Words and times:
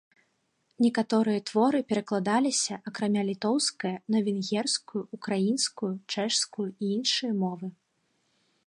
Некаторыя 0.83 1.41
творы 1.49 1.81
перакладаліся, 1.91 2.79
акрамя 2.93 3.23
літоўскае, 3.29 3.93
на 4.17 4.25
венгерскую, 4.31 5.03
украінскую, 5.19 5.93
чэшскую 6.17 6.69
і 6.81 6.93
іншыя 6.99 7.31
мовы. 7.47 7.67